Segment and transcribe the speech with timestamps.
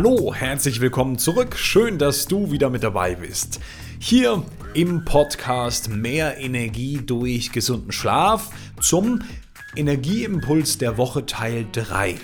[0.00, 1.56] Hallo, herzlich willkommen zurück.
[1.56, 3.58] Schön, dass du wieder mit dabei bist.
[3.98, 8.50] Hier im Podcast Mehr Energie durch gesunden Schlaf
[8.80, 9.22] zum
[9.74, 12.14] Energieimpuls der Woche Teil 3.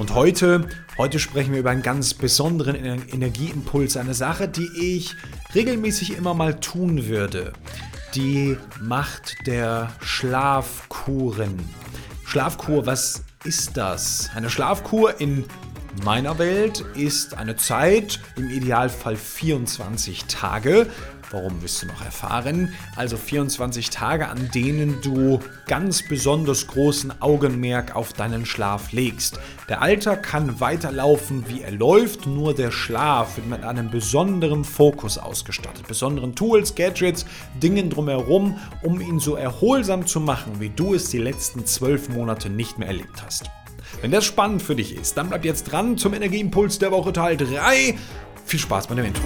[0.00, 0.66] Und heute,
[0.98, 5.14] heute sprechen wir über einen ganz besonderen Energieimpuls, eine Sache, die ich
[5.54, 7.52] regelmäßig immer mal tun würde.
[8.16, 11.60] Die Macht der Schlafkuren.
[12.24, 14.30] Schlafkur, was ist das?
[14.34, 15.44] Eine Schlafkur in
[16.02, 20.88] meiner Welt ist eine Zeit, im Idealfall 24 Tage,
[21.34, 22.72] Warum wirst du noch erfahren?
[22.94, 29.40] Also 24 Tage, an denen du ganz besonders großen Augenmerk auf deinen Schlaf legst.
[29.68, 35.18] Der Alltag kann weiterlaufen, wie er läuft, nur der Schlaf wird mit einem besonderen Fokus
[35.18, 35.88] ausgestattet.
[35.88, 37.26] Besonderen Tools, Gadgets,
[37.60, 42.48] Dingen drumherum, um ihn so erholsam zu machen, wie du es die letzten zwölf Monate
[42.48, 43.50] nicht mehr erlebt hast.
[44.00, 47.36] Wenn das spannend für dich ist, dann bleib jetzt dran zum Energieimpuls der Woche Teil
[47.36, 47.96] 3.
[48.44, 49.22] Viel Spaß bei dem Intro.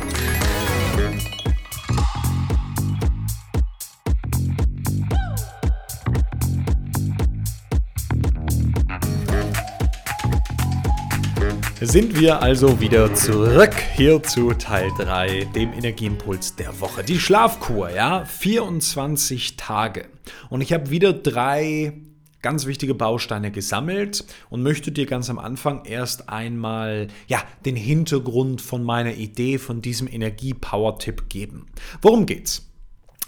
[11.80, 17.02] sind wir also wieder zurück hier zu Teil 3, dem Energieimpuls der Woche.
[17.02, 20.04] Die Schlafkur, ja, 24 Tage.
[20.50, 21.94] Und ich habe wieder drei
[22.42, 28.60] ganz wichtige Bausteine gesammelt und möchte dir ganz am Anfang erst einmal ja, den Hintergrund
[28.60, 31.66] von meiner Idee von diesem Energie-Power-Tipp geben.
[32.00, 32.70] Worum geht's?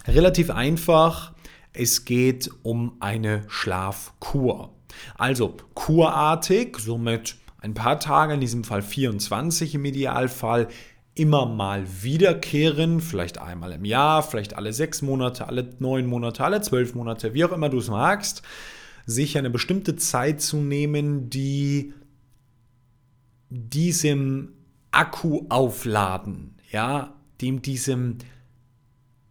[0.07, 1.33] Relativ einfach,
[1.73, 4.73] es geht um eine Schlafkur.
[5.17, 10.67] Also kurartig, somit ein paar Tage, in diesem Fall 24 im Idealfall,
[11.13, 16.61] immer mal wiederkehren, vielleicht einmal im Jahr, vielleicht alle sechs Monate, alle neun Monate, alle
[16.61, 18.41] zwölf Monate, wie auch immer du es magst,
[19.05, 21.93] sich eine bestimmte Zeit zu nehmen, die
[23.49, 24.53] diesem
[24.91, 28.17] Akku aufladen, ja, dem diesem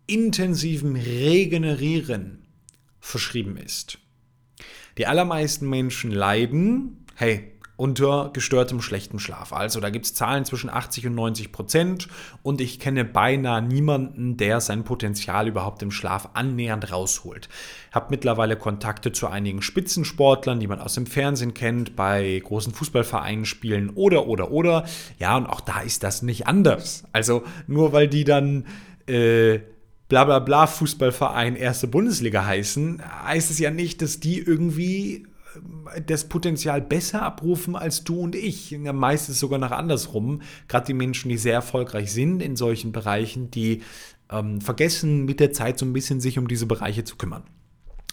[0.07, 2.47] intensiven Regenerieren
[2.99, 3.99] verschrieben ist.
[4.99, 9.55] Die allermeisten Menschen leiden, hey, unter gestörtem schlechten Schlaf.
[9.55, 12.09] Also da gibt es Zahlen zwischen 80 und 90 Prozent
[12.43, 17.49] und ich kenne beinahe niemanden, der sein Potenzial überhaupt im Schlaf annähernd rausholt.
[17.89, 22.75] Ich habe mittlerweile Kontakte zu einigen Spitzensportlern, die man aus dem Fernsehen kennt, bei großen
[22.75, 24.85] Fußballvereinen spielen oder oder oder.
[25.19, 27.05] Ja, und auch da ist das nicht anders.
[27.13, 28.67] Also nur weil die dann...
[29.07, 29.61] Äh,
[30.11, 35.25] bla bla bla Fußballverein erste Bundesliga heißen, heißt es ja nicht, dass die irgendwie
[36.07, 38.77] das Potenzial besser abrufen als du und ich.
[38.79, 40.43] Meistens sogar nach andersrum.
[40.69, 43.83] Gerade die Menschen, die sehr erfolgreich sind in solchen Bereichen, die
[44.31, 47.43] ähm, vergessen mit der Zeit so ein bisschen sich um diese Bereiche zu kümmern.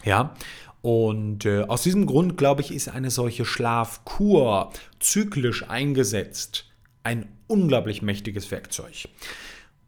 [0.04, 0.36] Ja,
[0.82, 6.68] und äh, aus diesem Grund, glaube ich, ist eine solche Schlafkur zyklisch eingesetzt
[7.08, 9.08] ein unglaublich mächtiges Werkzeug.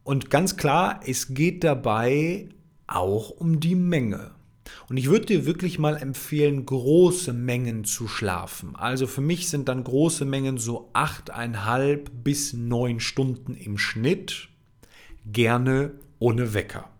[0.04, 2.48] Und ganz klar, es geht dabei
[2.86, 4.30] auch um die Menge.
[4.90, 8.74] Und ich würde dir wirklich mal empfehlen, große Mengen zu schlafen.
[8.74, 14.48] Also für mich sind dann große Mengen so 8,5 bis 9 Stunden im Schnitt,
[15.24, 16.90] gerne ohne Wecker.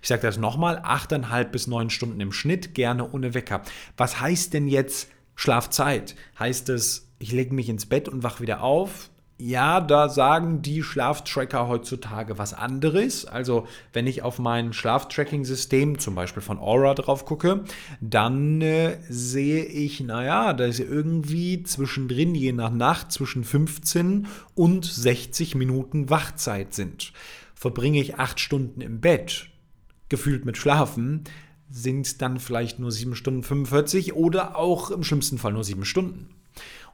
[0.00, 3.60] Ich sage das nochmal, 8,5 bis 9 Stunden im Schnitt, gerne ohne Wecker.
[3.98, 6.16] Was heißt denn jetzt Schlafzeit?
[6.38, 9.10] Heißt es, ich lege mich ins Bett und wache wieder auf?
[9.44, 13.24] Ja, da sagen die Schlaftracker heutzutage was anderes.
[13.24, 17.64] Also wenn ich auf mein Schlaftracking-System, zum Beispiel von Aura, drauf gucke,
[18.00, 24.84] dann äh, sehe ich, naja, da ist irgendwie zwischendrin, je nach Nacht, zwischen 15 und
[24.84, 27.12] 60 Minuten Wachzeit sind.
[27.56, 29.48] Verbringe ich acht Stunden im Bett,
[30.08, 31.24] gefühlt mit Schlafen,
[31.68, 36.28] sind dann vielleicht nur 7 Stunden 45 oder auch im schlimmsten Fall nur 7 Stunden.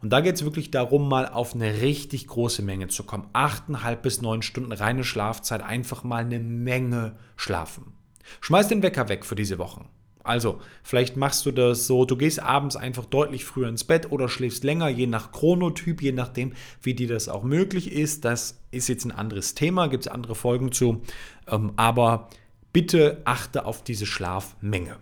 [0.00, 3.28] Und da geht es wirklich darum, mal auf eine richtig große Menge zu kommen.
[3.32, 7.92] Achteinhalb bis neun Stunden reine Schlafzeit, einfach mal eine Menge schlafen.
[8.40, 9.88] Schmeiß den Wecker weg für diese Wochen.
[10.28, 14.28] Also, vielleicht machst du das so, du gehst abends einfach deutlich früher ins Bett oder
[14.28, 16.52] schläfst länger, je nach Chronotyp, je nachdem,
[16.82, 18.26] wie dir das auch möglich ist.
[18.26, 21.00] Das ist jetzt ein anderes Thema, gibt es andere Folgen zu.
[21.46, 22.28] Ähm, aber
[22.74, 24.98] bitte achte auf diese Schlafmenge.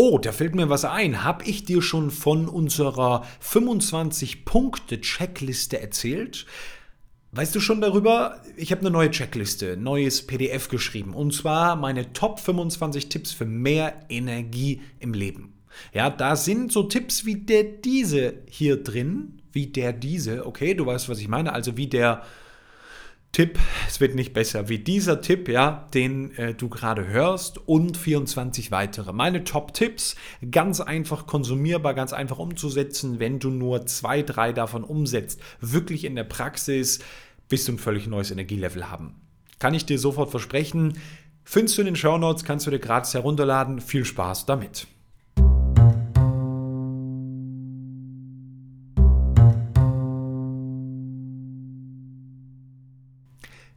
[0.00, 1.24] Oh, da fällt mir was ein.
[1.24, 6.46] Hab ich dir schon von unserer 25-Punkte-Checkliste erzählt?
[7.32, 8.40] Weißt du schon darüber?
[8.56, 11.14] Ich habe eine neue Checkliste, neues PDF geschrieben.
[11.14, 15.54] Und zwar meine Top 25 Tipps für mehr Energie im Leben.
[15.92, 20.86] Ja, da sind so Tipps wie der diese hier drin, wie der diese, okay, du
[20.86, 22.22] weißt, was ich meine, also wie der
[23.32, 27.96] Tipp, es wird nicht besser wie dieser Tipp, ja, den äh, du gerade hörst und
[27.96, 29.12] 24 weitere.
[29.12, 30.16] Meine Top-Tipps,
[30.50, 33.20] ganz einfach konsumierbar, ganz einfach umzusetzen.
[33.20, 37.00] Wenn du nur zwei, drei davon umsetzt, wirklich in der Praxis,
[37.48, 39.14] wirst du ein völlig neues Energielevel haben.
[39.58, 40.98] Kann ich dir sofort versprechen.
[41.44, 43.80] Findest du in den Show Notes, kannst du dir gratis herunterladen.
[43.80, 44.86] Viel Spaß damit.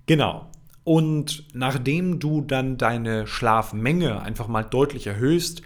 [0.06, 0.48] Genau.
[0.84, 5.62] Und nachdem du dann deine Schlafmenge einfach mal deutlich erhöhst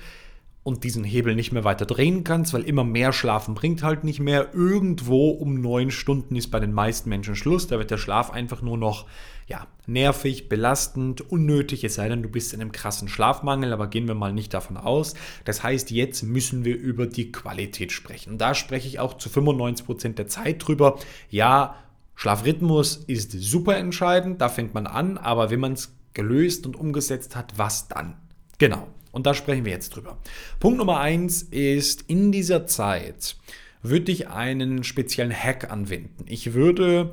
[0.65, 4.19] und diesen Hebel nicht mehr weiter drehen kannst, weil immer mehr Schlafen bringt halt nicht
[4.19, 7.67] mehr, irgendwo um neun Stunden ist bei den meisten Menschen Schluss.
[7.67, 9.05] Da wird der Schlaf einfach nur noch
[9.47, 14.07] ja, nervig, belastend, unnötig, es sei denn, du bist in einem krassen Schlafmangel, aber gehen
[14.07, 15.13] wir mal nicht davon aus.
[15.43, 18.31] Das heißt, jetzt müssen wir über die Qualität sprechen.
[18.31, 20.97] Und da spreche ich auch zu 95 Prozent der Zeit drüber.
[21.29, 21.75] Ja,
[22.15, 27.35] Schlafrhythmus ist super entscheidend, da fängt man an, aber wenn man es gelöst und umgesetzt
[27.35, 28.15] hat, was dann?
[28.57, 30.17] Genau, und da sprechen wir jetzt drüber.
[30.59, 33.37] Punkt Nummer eins ist, in dieser Zeit
[33.81, 36.25] würde ich einen speziellen Hack anwenden.
[36.27, 37.11] Ich würde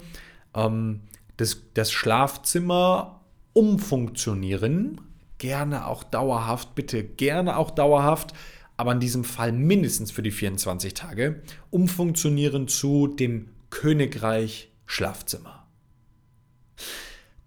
[0.54, 1.00] ähm,
[1.36, 3.20] das, das Schlafzimmer
[3.52, 5.00] umfunktionieren,
[5.38, 8.32] gerne auch dauerhaft, bitte gerne auch dauerhaft,
[8.76, 15.66] aber in diesem Fall mindestens für die 24 Tage, umfunktionieren zu dem Königreich Schlafzimmer.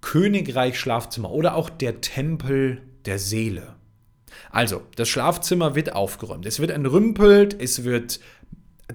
[0.01, 3.75] Königreich Schlafzimmer oder auch der Tempel der Seele.
[4.49, 6.47] Also, das Schlafzimmer wird aufgeräumt.
[6.47, 8.19] Es wird entrümpelt, es wird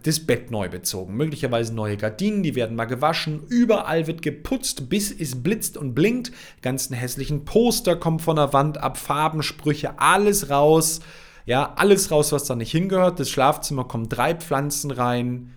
[0.03, 5.13] das Bett neu bezogen, möglicherweise neue Gardinen, die werden mal gewaschen, überall wird geputzt, bis
[5.13, 11.01] es blitzt und blinkt, ganzen hässlichen Poster kommen von der Wand ab, Farbensprüche, alles raus,
[11.47, 13.21] ja, alles raus, was da nicht hingehört.
[13.21, 15.55] Das Schlafzimmer kommen drei Pflanzen rein,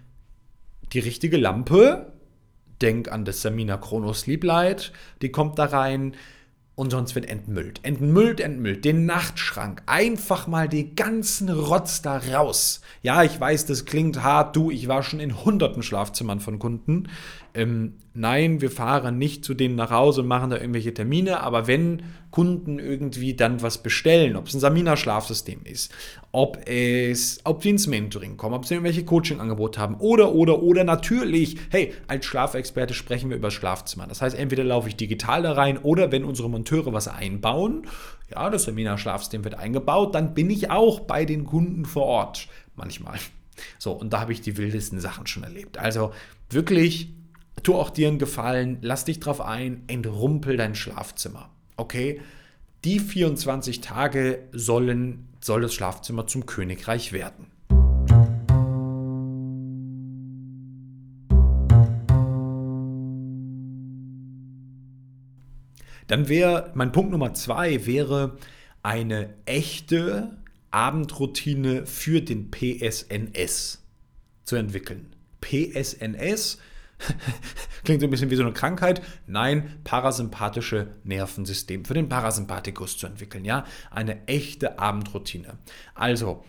[0.93, 2.12] die richtige Lampe,
[2.83, 4.91] denk an das Samina Chrono Sleep Light,
[5.21, 6.15] die kommt da rein
[6.75, 7.79] und sonst wird entmüllt.
[7.83, 8.83] Entmüllt, entmüllt.
[8.83, 9.83] Den Nachtschrank.
[9.85, 12.81] Einfach mal den ganzen Rotz da raus.
[13.03, 14.55] Ja, ich weiß, das klingt hart.
[14.55, 17.09] Du, ich war schon in hunderten Schlafzimmern von Kunden.
[17.53, 21.67] Ähm, nein, wir fahren nicht zu denen nach Hause und machen da irgendwelche Termine, aber
[21.67, 22.01] wenn
[22.33, 25.93] Kunden irgendwie dann was bestellen, ob es ein Samina-Schlafsystem ist,
[26.31, 30.83] ob es, ob sie ins Mentoring kommen, ob sie irgendwelche Coaching-Angebote haben oder, oder, oder
[30.83, 34.07] natürlich, hey, als Schlafexperte sprechen wir über das Schlafzimmer.
[34.07, 37.85] Das heißt, entweder laufe ich digital da rein oder wenn unsere Monteure was einbauen,
[38.31, 42.47] ja, das Samina-Schlafsystem wird eingebaut, dann bin ich auch bei den Kunden vor Ort.
[42.75, 43.19] Manchmal.
[43.77, 45.77] So, und da habe ich die wildesten Sachen schon erlebt.
[45.77, 46.11] Also
[46.49, 47.13] wirklich
[47.61, 51.51] tu auch dir einen Gefallen, lass dich drauf ein, entrumpel dein Schlafzimmer.
[51.77, 52.21] Okay?
[52.83, 57.47] Die 24 Tage sollen, soll das Schlafzimmer zum Königreich werden.
[66.07, 68.37] Dann wäre mein Punkt Nummer zwei wäre
[68.83, 70.37] eine echte
[70.69, 73.81] Abendroutine für den PSNS
[74.43, 75.15] zu entwickeln.
[75.41, 76.57] PSNS
[77.83, 79.01] Klingt so ein bisschen wie so eine Krankheit.
[79.27, 83.45] Nein, parasympathische Nervensystem für den Parasympathikus zu entwickeln.
[83.45, 85.57] Ja, eine echte Abendroutine.
[85.93, 86.43] Also,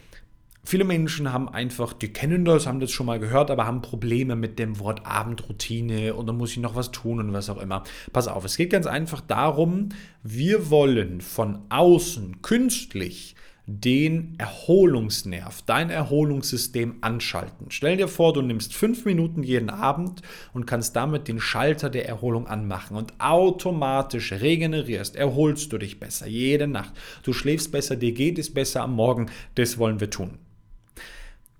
[0.64, 4.36] viele Menschen haben einfach, die kennen das, haben das schon mal gehört, aber haben Probleme
[4.36, 7.84] mit dem Wort Abendroutine und dann muss ich noch was tun und was auch immer.
[8.12, 9.90] Pass auf, es geht ganz einfach darum,
[10.22, 13.34] wir wollen von außen künstlich
[13.66, 17.66] den Erholungsnerv, dein Erholungssystem anschalten.
[17.70, 20.20] Stell dir vor, du nimmst fünf Minuten jeden Abend
[20.52, 26.26] und kannst damit den Schalter der Erholung anmachen und automatisch regenerierst, erholst du dich besser
[26.26, 26.92] jede Nacht.
[27.22, 29.30] Du schläfst besser, dir geht es besser am Morgen.
[29.54, 30.38] Das wollen wir tun.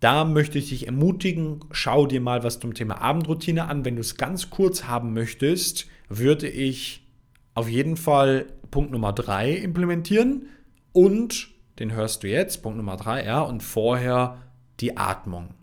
[0.00, 3.86] Da möchte ich dich ermutigen, schau dir mal was zum Thema Abendroutine an.
[3.86, 7.06] Wenn du es ganz kurz haben möchtest, würde ich
[7.54, 10.48] auf jeden Fall Punkt Nummer drei implementieren
[10.92, 14.38] und den hörst du jetzt, Punkt Nummer drei, ja, und vorher
[14.80, 15.54] die Atmung.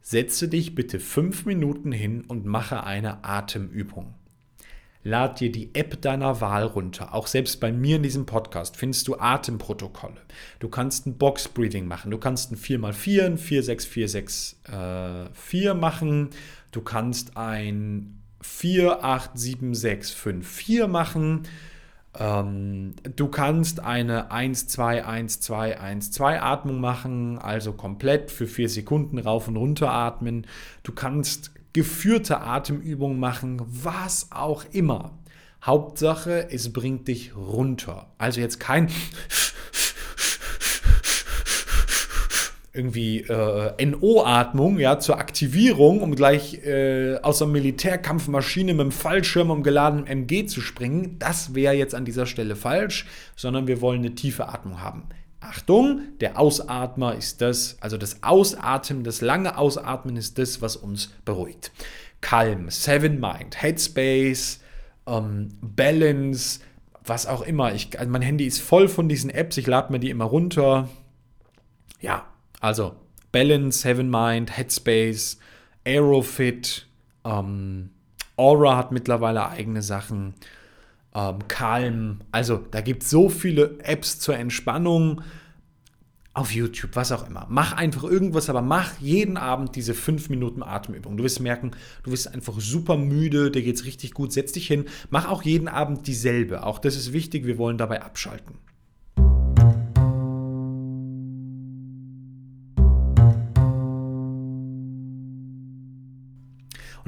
[0.00, 4.14] Setze dich bitte fünf Minuten hin und mache eine Atemübung.
[5.04, 7.14] Lad dir die App deiner Wahl runter.
[7.14, 10.20] Auch selbst bei mir in diesem Podcast findest du Atemprotokolle.
[10.58, 12.10] Du kannst ein Box Breathing machen.
[12.10, 16.28] Du kannst ein 4x4, ein 4-6-4-6-4 äh, machen.
[16.72, 21.42] Du kannst ein 4-8-7-6-5-4 machen.
[22.18, 29.90] Ähm, du kannst eine 1-2-1-2-1-2 Atmung machen, also komplett für vier Sekunden rauf und runter
[29.90, 30.46] atmen.
[30.82, 35.18] Du kannst geführte Atemübungen machen, was auch immer.
[35.62, 38.12] Hauptsache, es bringt dich runter.
[38.18, 38.88] Also jetzt kein
[42.72, 49.50] irgendwie äh, NO-Atmung, ja, zur Aktivierung, um gleich äh, aus einer Militärkampfmaschine mit dem Fallschirm
[49.50, 51.16] und geladenem MG zu springen.
[51.18, 53.06] Das wäre jetzt an dieser Stelle falsch,
[53.36, 55.04] sondern wir wollen eine tiefe Atmung haben.
[55.40, 61.12] Achtung, der Ausatmer ist das, also das Ausatmen, das lange Ausatmen ist das, was uns
[61.24, 61.70] beruhigt.
[62.20, 64.60] Calm, Seven Mind, Headspace,
[65.06, 66.60] ähm, Balance,
[67.04, 67.72] was auch immer.
[67.74, 70.88] Ich, also mein Handy ist voll von diesen Apps, ich lade mir die immer runter.
[72.00, 72.26] Ja,
[72.60, 72.96] also
[73.32, 75.38] Balance, Seven Mind, Headspace,
[75.84, 76.86] Aerofit,
[77.24, 77.90] ähm,
[78.36, 80.34] Aura hat mittlerweile eigene Sachen,
[81.14, 82.20] ähm, Calm.
[82.32, 85.22] Also da gibt es so viele Apps zur Entspannung
[86.34, 87.46] auf YouTube, was auch immer.
[87.50, 91.16] Mach einfach irgendwas, aber mach jeden Abend diese 5 Minuten Atemübung.
[91.16, 91.72] Du wirst merken,
[92.04, 94.32] du wirst einfach super müde, dir geht es richtig gut.
[94.32, 96.62] Setz dich hin, mach auch jeden Abend dieselbe.
[96.62, 98.54] Auch das ist wichtig, wir wollen dabei abschalten.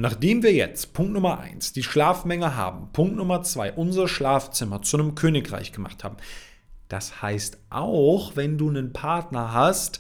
[0.01, 4.81] Und nachdem wir jetzt Punkt Nummer 1 die Schlafmenge haben, Punkt Nummer 2 unser Schlafzimmer
[4.81, 6.17] zu einem Königreich gemacht haben,
[6.89, 9.99] das heißt auch, wenn du einen Partner hast,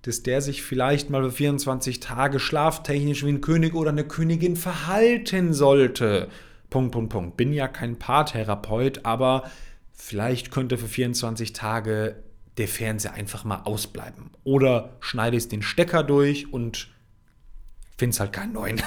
[0.00, 4.56] dass der sich vielleicht mal für 24 Tage schlaftechnisch wie ein König oder eine Königin
[4.56, 6.28] verhalten sollte.
[6.70, 7.36] Punkt, Punkt, Punkt.
[7.36, 9.50] Bin ja kein Paartherapeut, aber
[9.92, 12.22] vielleicht könnte für 24 Tage
[12.56, 14.30] der Fernseher einfach mal ausbleiben.
[14.44, 16.88] Oder schneidest den Stecker durch und
[17.98, 18.80] findest halt keinen neuen.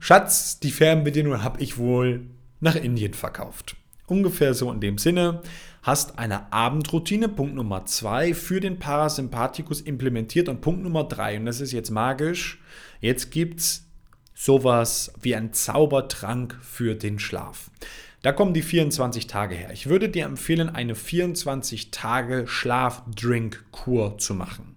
[0.00, 2.26] Schatz, die Fernbedienung habe ich wohl
[2.60, 3.76] nach Indien verkauft.
[4.06, 5.42] Ungefähr so in dem Sinne
[5.82, 11.46] hast eine Abendroutine, Punkt Nummer zwei, für den Parasympathikus implementiert und Punkt Nummer drei, und
[11.46, 12.60] das ist jetzt magisch,
[13.00, 13.86] jetzt gibt es
[14.34, 17.70] sowas wie ein Zaubertrank für den Schlaf.
[18.22, 19.70] Da kommen die 24 Tage her.
[19.72, 24.73] Ich würde dir empfehlen, eine 24 Tage Schlafdrink-Kur zu machen.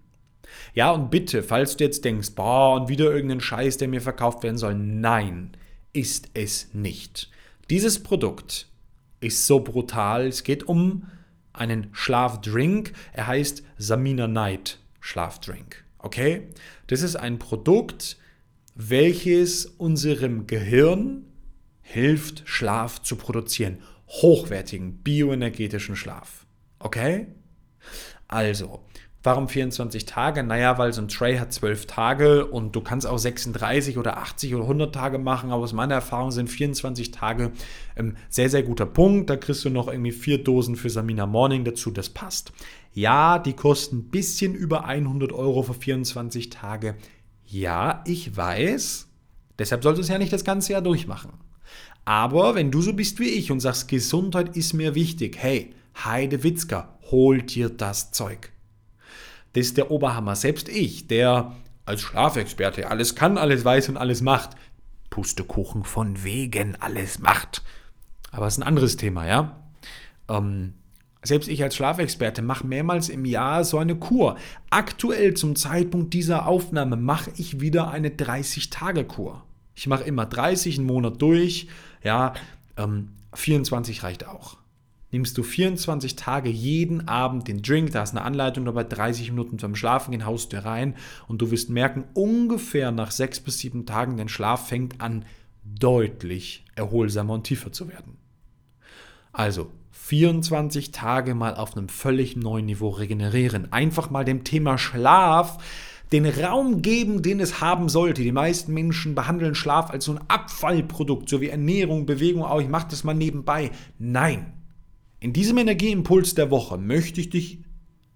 [0.73, 4.43] Ja, und bitte, falls du jetzt denkst, boah, und wieder irgendein Scheiß, der mir verkauft
[4.43, 5.51] werden soll, nein,
[5.93, 7.29] ist es nicht.
[7.69, 8.67] Dieses Produkt
[9.19, 10.27] ist so brutal.
[10.27, 11.07] Es geht um
[11.53, 12.93] einen Schlafdrink.
[13.13, 15.83] Er heißt Samina Night Schlafdrink.
[15.99, 16.47] Okay?
[16.87, 18.17] Das ist ein Produkt,
[18.75, 21.25] welches unserem Gehirn
[21.81, 23.79] hilft, Schlaf zu produzieren.
[24.07, 26.45] Hochwertigen, bioenergetischen Schlaf.
[26.79, 27.27] Okay?
[28.27, 28.83] Also,
[29.27, 30.41] Warum 24 Tage?
[30.41, 34.55] Naja, weil so ein Tray hat 12 Tage und du kannst auch 36 oder 80
[34.55, 37.51] oder 100 Tage machen, aber aus meiner Erfahrung sind 24 Tage
[37.97, 39.29] ähm, sehr, sehr guter Punkt.
[39.29, 42.53] Da kriegst du noch irgendwie vier Dosen für Samina Morning dazu, das passt.
[42.93, 46.95] Ja, die kosten ein bisschen über 100 Euro für 24 Tage.
[47.43, 49.09] Ja, ich weiß.
[49.59, 51.33] Deshalb solltest du ja nicht das ganze Jahr durchmachen.
[52.05, 55.73] Aber wenn du so bist wie ich und sagst, Gesundheit ist mir wichtig, hey,
[56.05, 58.53] Heide Witzka, hol dir das Zeug.
[59.57, 60.35] Das ist der Oberhammer.
[60.35, 64.51] Selbst ich, der als Schlafexperte alles kann, alles weiß und alles macht,
[65.09, 67.63] Pustekuchen von wegen alles macht.
[68.31, 69.59] Aber es ist ein anderes Thema, ja.
[70.29, 70.75] Ähm,
[71.23, 74.37] selbst ich als Schlafexperte mache mehrmals im Jahr so eine Kur.
[74.69, 79.43] Aktuell zum Zeitpunkt dieser Aufnahme mache ich wieder eine 30-Tage-Kur.
[79.73, 81.67] Ich mache immer 30 einen Monat durch.
[82.03, 82.35] Ja,
[82.77, 84.57] ähm, 24 reicht auch
[85.11, 89.57] nimmst du 24 Tage jeden Abend den Drink, da ist eine Anleitung dabei, 30 Minuten
[89.57, 90.95] beim Schlafen gehen, haust du rein
[91.27, 95.25] und du wirst merken, ungefähr nach sechs bis sieben Tagen, dein Schlaf fängt an,
[95.63, 98.17] deutlich erholsamer und tiefer zu werden.
[99.31, 103.71] Also 24 Tage mal auf einem völlig neuen Niveau regenerieren.
[103.71, 105.57] Einfach mal dem Thema Schlaf
[106.11, 108.21] den Raum geben, den es haben sollte.
[108.21, 112.69] Die meisten Menschen behandeln Schlaf als so ein Abfallprodukt, so wie Ernährung, Bewegung, auch ich
[112.69, 113.71] mache das mal nebenbei.
[113.99, 114.53] Nein,
[115.19, 117.59] in diesem Energieimpuls der Woche möchte ich dich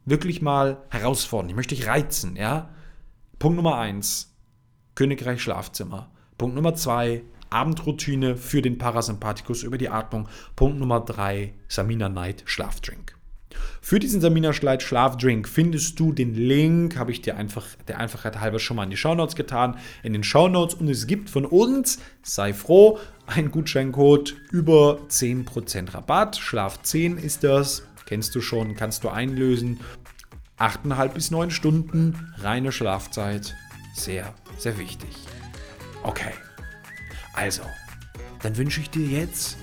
[0.06, 1.50] wirklich mal herausfordern.
[1.50, 2.70] Ich möchte dich reizen, ja?
[3.40, 4.36] Punkt Nummer eins:
[4.96, 6.12] Königreich Schlafzimmer.
[6.38, 10.28] Punkt Nummer zwei: Abendroutine für den Parasympathikus über die Atmung.
[10.56, 13.18] Punkt Nummer drei: Samina Night Schlafdrink.
[13.82, 18.40] Für diesen Samina Schleid Schlafdrink findest du den Link, habe ich dir einfach der Einfachheit
[18.40, 22.00] halber schon mal in die Shownotes getan, in den Shownotes und es gibt von uns,
[22.24, 26.38] sei froh, einen Gutscheincode über 10% Rabatt.
[26.38, 29.80] Schlaf 10 ist das, kennst du schon, kannst du einlösen.
[30.60, 33.56] 8,5 bis 9 Stunden reine Schlafzeit,
[33.96, 35.10] sehr, sehr wichtig.
[36.04, 36.34] Okay,
[37.34, 37.64] also,
[38.44, 39.58] dann wünsche ich dir jetzt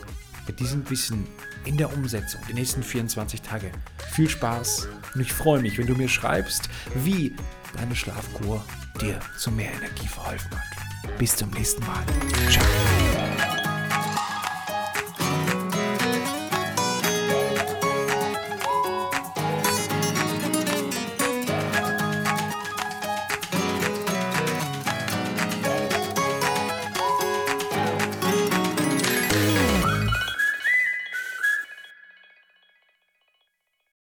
[0.46, 1.26] mit diesem Wissen
[1.68, 3.70] in der Umsetzung die nächsten 24 Tage.
[4.12, 7.36] Viel Spaß und ich freue mich, wenn du mir schreibst, wie
[7.76, 8.64] deine Schlafkur
[9.02, 11.18] dir zu mehr Energie verholfen hat.
[11.18, 12.04] Bis zum nächsten Mal.
[12.50, 13.27] Ciao.